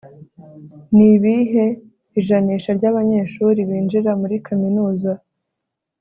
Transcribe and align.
nibihe 0.95 1.65
ijanisha 2.19 2.69
ryabanyeshuri 2.77 3.59
binjira 3.69 4.11
muri 4.21 4.35
kaminuza 4.47 5.11